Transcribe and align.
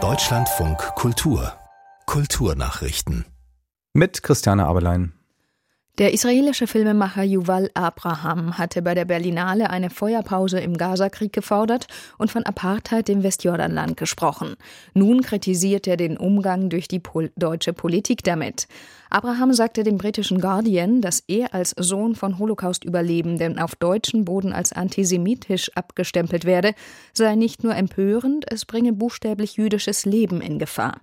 Deutschlandfunk 0.00 0.78
Kultur 0.94 1.52
Kulturnachrichten 2.06 3.24
mit 3.92 4.22
Christiane 4.22 4.66
Aberlein. 4.66 5.14
Der 5.98 6.14
israelische 6.14 6.68
Filmemacher 6.68 7.24
Yuval 7.24 7.72
Abraham 7.74 8.56
hatte 8.56 8.82
bei 8.82 8.94
der 8.94 9.04
Berlinale 9.04 9.70
eine 9.70 9.90
Feuerpause 9.90 10.60
im 10.60 10.76
Gazakrieg 10.76 11.32
gefordert 11.32 11.88
und 12.18 12.30
von 12.30 12.46
Apartheid 12.46 13.08
im 13.08 13.24
Westjordanland 13.24 13.96
gesprochen. 13.96 14.54
Nun 14.94 15.22
kritisiert 15.22 15.88
er 15.88 15.96
den 15.96 16.16
Umgang 16.16 16.70
durch 16.70 16.86
die 16.86 17.00
Pol 17.00 17.32
deutsche 17.34 17.72
Politik 17.72 18.22
damit. 18.22 18.68
Abraham 19.10 19.54
sagte 19.54 19.84
dem 19.84 19.96
britischen 19.96 20.38
Guardian, 20.38 21.00
dass 21.00 21.22
er 21.28 21.54
als 21.54 21.74
Sohn 21.78 22.14
von 22.14 22.38
Holocaust-Überlebenden 22.38 23.58
auf 23.58 23.74
deutschem 23.74 24.26
Boden 24.26 24.52
als 24.52 24.74
antisemitisch 24.74 25.70
abgestempelt 25.74 26.44
werde, 26.44 26.74
sei 27.14 27.34
nicht 27.34 27.64
nur 27.64 27.74
empörend, 27.74 28.44
es 28.52 28.66
bringe 28.66 28.92
buchstäblich 28.92 29.56
jüdisches 29.56 30.04
Leben 30.04 30.42
in 30.42 30.58
Gefahr. 30.58 31.00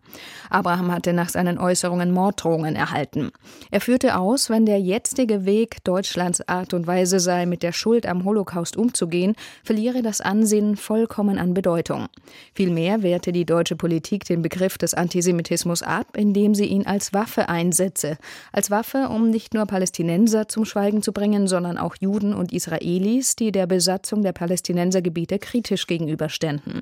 Abraham 0.51 0.91
hatte 0.91 1.13
nach 1.13 1.29
seinen 1.29 1.57
Äußerungen 1.57 2.11
Morddrohungen 2.11 2.75
erhalten. 2.75 3.31
Er 3.71 3.81
führte 3.81 4.17
aus, 4.19 4.51
wenn 4.51 4.67
der 4.67 4.79
jetzige 4.79 5.45
Weg 5.45 5.83
Deutschlands 5.83 6.47
Art 6.47 6.75
und 6.75 6.85
Weise 6.85 7.19
sei, 7.19 7.47
mit 7.47 7.63
der 7.63 7.71
Schuld 7.71 8.05
am 8.05 8.23
Holocaust 8.23 8.77
umzugehen, 8.77 9.33
verliere 9.63 10.03
das 10.03 10.21
Ansehen 10.21 10.77
vollkommen 10.77 11.39
an 11.39 11.55
Bedeutung. 11.55 12.07
Vielmehr 12.53 13.01
wehrte 13.01 13.31
die 13.31 13.45
deutsche 13.45 13.75
Politik 13.75 14.25
den 14.25 14.43
Begriff 14.43 14.77
des 14.77 14.93
Antisemitismus 14.93 15.81
ab, 15.81 16.15
indem 16.15 16.53
sie 16.53 16.65
ihn 16.65 16.85
als 16.85 17.11
Waffe 17.11 17.49
einsetze. 17.95 18.17
Als 18.51 18.71
Waffe, 18.71 19.09
um 19.09 19.29
nicht 19.29 19.53
nur 19.53 19.65
Palästinenser 19.65 20.47
zum 20.47 20.65
Schweigen 20.65 21.01
zu 21.01 21.11
bringen, 21.11 21.47
sondern 21.47 21.77
auch 21.77 21.95
Juden 21.99 22.33
und 22.33 22.53
Israelis, 22.53 23.35
die 23.35 23.51
der 23.51 23.67
Besatzung 23.67 24.23
der 24.23 24.33
Palästinensergebiete 24.33 25.39
kritisch 25.39 25.87
gegenüberständen. 25.87 26.81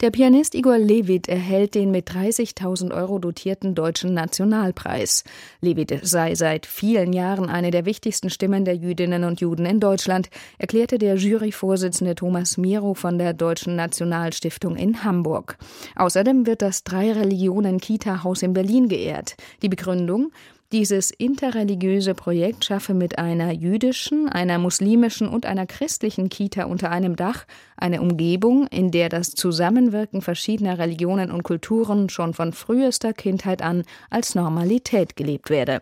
Der 0.00 0.12
Pianist 0.12 0.54
Igor 0.54 0.78
Levit 0.78 1.26
erhält 1.26 1.74
den 1.74 1.90
mit 1.90 2.08
30.000 2.08 2.94
Euro 2.94 3.18
dotierten 3.18 3.74
Deutschen 3.74 4.14
Nationalpreis. 4.14 5.24
Levit 5.60 5.98
sei 6.02 6.36
seit 6.36 6.66
vielen 6.66 7.12
Jahren 7.12 7.50
eine 7.50 7.72
der 7.72 7.84
wichtigsten 7.84 8.30
Stimmen 8.30 8.64
der 8.64 8.76
Jüdinnen 8.76 9.24
und 9.24 9.40
Juden 9.40 9.66
in 9.66 9.80
Deutschland, 9.80 10.30
erklärte 10.56 10.98
der 10.98 11.16
Juryvorsitzende 11.16 12.14
Thomas 12.14 12.58
Miro 12.58 12.94
von 12.94 13.18
der 13.18 13.32
Deutschen 13.32 13.74
Nationalstiftung 13.74 14.76
in 14.76 15.02
Hamburg. 15.02 15.58
Außerdem 15.96 16.46
wird 16.46 16.62
das 16.62 16.84
Drei-Religionen-Kita-Haus 16.84 18.42
in 18.42 18.52
Berlin 18.52 18.88
geehrt. 18.88 19.34
Die 19.62 19.68
Begründung? 19.68 20.30
Dieses 20.70 21.10
interreligiöse 21.10 22.12
Projekt 22.12 22.66
schaffe 22.66 22.92
mit 22.92 23.18
einer 23.18 23.52
jüdischen, 23.52 24.28
einer 24.28 24.58
muslimischen 24.58 25.26
und 25.26 25.46
einer 25.46 25.64
christlichen 25.64 26.28
Kita 26.28 26.64
unter 26.64 26.90
einem 26.90 27.16
Dach 27.16 27.46
eine 27.78 28.02
Umgebung, 28.02 28.66
in 28.66 28.90
der 28.90 29.08
das 29.08 29.30
Zusammenwirken 29.30 30.20
verschiedener 30.20 30.76
Religionen 30.76 31.30
und 31.30 31.42
Kulturen 31.42 32.10
schon 32.10 32.34
von 32.34 32.52
frühester 32.52 33.14
Kindheit 33.14 33.62
an 33.62 33.84
als 34.10 34.34
Normalität 34.34 35.16
gelebt 35.16 35.48
werde. 35.48 35.80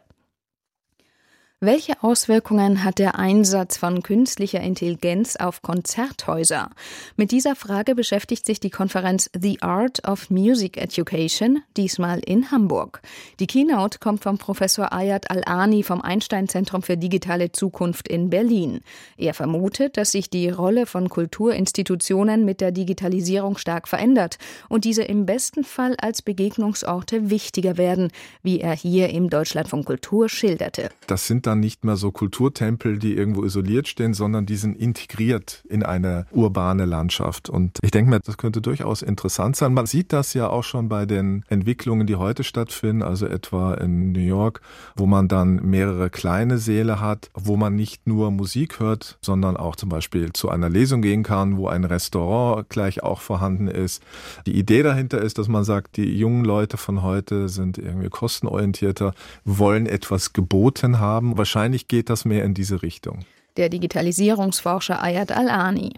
Welche 1.62 2.02
Auswirkungen 2.02 2.84
hat 2.84 2.98
der 2.98 3.18
Einsatz 3.18 3.78
von 3.78 4.02
künstlicher 4.02 4.60
Intelligenz 4.60 5.36
auf 5.36 5.62
Konzerthäuser? 5.62 6.68
Mit 7.16 7.30
dieser 7.30 7.56
Frage 7.56 7.94
beschäftigt 7.94 8.44
sich 8.44 8.60
die 8.60 8.68
Konferenz 8.68 9.30
The 9.34 9.62
Art 9.62 10.06
of 10.06 10.28
Music 10.28 10.76
Education, 10.76 11.62
diesmal 11.78 12.18
in 12.18 12.50
Hamburg. 12.50 13.00
Die 13.40 13.46
Keynote 13.46 14.00
kommt 14.00 14.22
vom 14.22 14.36
Professor 14.36 14.92
Ayat 14.92 15.30
Al-Ani 15.30 15.82
vom 15.82 16.02
Einstein-Zentrum 16.02 16.82
für 16.82 16.98
digitale 16.98 17.50
Zukunft 17.52 18.06
in 18.06 18.28
Berlin. 18.28 18.80
Er 19.16 19.32
vermutet, 19.32 19.96
dass 19.96 20.12
sich 20.12 20.28
die 20.28 20.50
Rolle 20.50 20.84
von 20.84 21.08
Kulturinstitutionen 21.08 22.44
mit 22.44 22.60
der 22.60 22.70
Digitalisierung 22.70 23.56
stark 23.56 23.88
verändert 23.88 24.36
und 24.68 24.84
diese 24.84 25.04
im 25.04 25.24
besten 25.24 25.64
Fall 25.64 25.94
als 26.02 26.20
Begegnungsorte 26.20 27.30
wichtiger 27.30 27.78
werden, 27.78 28.12
wie 28.42 28.60
er 28.60 28.74
hier 28.74 29.08
im 29.08 29.30
Deutschlandfunk 29.30 29.86
Kultur 29.86 30.28
schilderte. 30.28 30.90
Das 31.06 31.26
sind 31.26 31.45
dann 31.46 31.60
nicht 31.60 31.84
mehr 31.84 31.96
so 31.96 32.10
Kulturtempel, 32.10 32.98
die 32.98 33.14
irgendwo 33.14 33.44
isoliert 33.44 33.88
stehen, 33.88 34.14
sondern 34.14 34.46
die 34.46 34.56
sind 34.56 34.76
integriert 34.76 35.64
in 35.68 35.82
eine 35.82 36.26
urbane 36.32 36.84
Landschaft. 36.84 37.48
Und 37.48 37.78
ich 37.82 37.90
denke 37.90 38.10
mir, 38.10 38.20
das 38.20 38.36
könnte 38.36 38.60
durchaus 38.60 39.02
interessant 39.02 39.56
sein. 39.56 39.74
Man 39.74 39.86
sieht 39.86 40.12
das 40.12 40.34
ja 40.34 40.48
auch 40.48 40.64
schon 40.64 40.88
bei 40.88 41.06
den 41.06 41.44
Entwicklungen, 41.48 42.06
die 42.06 42.16
heute 42.16 42.44
stattfinden, 42.44 43.02
also 43.02 43.26
etwa 43.26 43.74
in 43.74 44.12
New 44.12 44.20
York, 44.20 44.60
wo 44.96 45.06
man 45.06 45.28
dann 45.28 45.56
mehrere 45.56 46.10
kleine 46.10 46.58
Säle 46.58 47.00
hat, 47.00 47.30
wo 47.34 47.56
man 47.56 47.74
nicht 47.74 48.06
nur 48.06 48.30
Musik 48.30 48.80
hört, 48.80 49.18
sondern 49.20 49.56
auch 49.56 49.76
zum 49.76 49.88
Beispiel 49.88 50.32
zu 50.32 50.48
einer 50.48 50.68
Lesung 50.68 51.02
gehen 51.02 51.22
kann, 51.22 51.56
wo 51.56 51.68
ein 51.68 51.84
Restaurant 51.84 52.68
gleich 52.68 53.02
auch 53.02 53.20
vorhanden 53.20 53.68
ist. 53.68 54.02
Die 54.46 54.56
Idee 54.56 54.82
dahinter 54.82 55.20
ist, 55.20 55.38
dass 55.38 55.48
man 55.48 55.64
sagt, 55.64 55.96
die 55.96 56.16
jungen 56.16 56.44
Leute 56.44 56.76
von 56.76 57.02
heute 57.02 57.48
sind 57.48 57.78
irgendwie 57.78 58.08
kostenorientierter, 58.08 59.14
wollen 59.44 59.86
etwas 59.86 60.32
geboten 60.32 60.98
haben, 60.98 61.35
Wahrscheinlich 61.36 61.88
geht 61.88 62.10
das 62.10 62.24
mehr 62.24 62.44
in 62.44 62.54
diese 62.54 62.82
Richtung. 62.82 63.20
Der 63.56 63.68
Digitalisierungsforscher 63.68 65.02
Ayat 65.02 65.32
Al-Ani. 65.32 65.92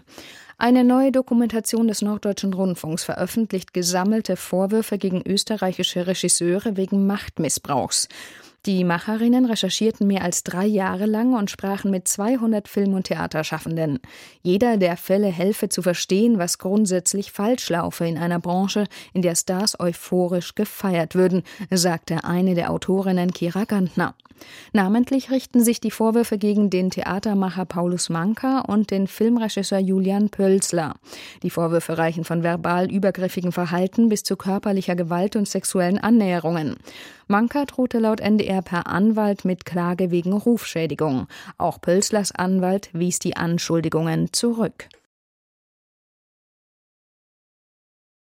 Eine 0.57 0.83
neue 0.83 1.13
Dokumentation 1.13 1.87
des 1.87 2.01
Norddeutschen 2.01 2.53
Rundfunks 2.53 3.05
veröffentlicht 3.05 3.73
gesammelte 3.73 4.35
Vorwürfe 4.35 4.97
gegen 4.97 5.21
österreichische 5.25 6.05
Regisseure 6.07 6.75
wegen 6.75 7.07
Machtmissbrauchs. 7.07 8.09
Die 8.65 8.83
Macherinnen 8.83 9.45
recherchierten 9.45 10.05
mehr 10.05 10.21
als 10.21 10.43
drei 10.43 10.65
Jahre 10.65 11.05
lang 11.05 11.33
und 11.33 11.49
sprachen 11.49 11.91
mit 11.91 12.09
200 12.09 12.67
Film- 12.67 12.93
und 12.93 13.03
Theaterschaffenden. 13.05 13.99
Jeder 14.41 14.75
der 14.75 14.97
Fälle 14.97 15.27
helfe 15.27 15.69
zu 15.69 15.81
verstehen, 15.81 16.39
was 16.39 16.57
grundsätzlich 16.57 17.31
falsch 17.31 17.69
laufe 17.69 18.05
in 18.05 18.17
einer 18.17 18.39
Branche, 18.39 18.83
in 19.13 19.21
der 19.21 19.35
Stars 19.35 19.79
euphorisch 19.79 20.55
gefeiert 20.55 21.15
würden, 21.15 21.43
sagte 21.71 22.25
eine 22.25 22.53
der 22.53 22.71
Autorinnen 22.71 23.31
Kira 23.31 23.63
Gantner. 23.63 24.13
Namentlich 24.73 25.31
richten 25.31 25.63
sich 25.63 25.81
die 25.81 25.91
Vorwürfe 25.91 26.37
gegen 26.37 26.69
den 26.69 26.91
Theatermacher 26.91 27.65
Paulus 27.65 28.09
Manka 28.09 28.61
und 28.61 28.91
den 28.91 29.07
Filmregisseur 29.07 29.79
Julian 29.79 30.29
Pölzler. 30.29 30.95
Die 31.43 31.49
Vorwürfe 31.49 31.97
reichen 31.97 32.23
von 32.23 32.43
verbal 32.43 32.91
übergriffigen 32.91 33.51
Verhalten 33.51 34.09
bis 34.09 34.23
zu 34.23 34.37
körperlicher 34.37 34.95
Gewalt 34.95 35.35
und 35.35 35.47
sexuellen 35.47 35.97
Annäherungen. 35.97 36.77
Manka 37.27 37.65
drohte 37.65 37.99
laut 37.99 38.21
NDR 38.21 38.48
per 38.49 38.87
Anwalt 38.87 39.45
mit 39.45 39.65
Klage 39.65 40.11
wegen 40.11 40.33
Rufschädigung. 40.33 41.27
Auch 41.57 41.79
Pölzlers 41.79 42.31
Anwalt 42.33 42.89
wies 42.93 43.19
die 43.19 43.37
Anschuldigungen 43.37 44.33
zurück. 44.33 44.89